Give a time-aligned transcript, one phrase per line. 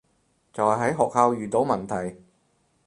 [0.51, 2.19] 就係喺學校遇到問題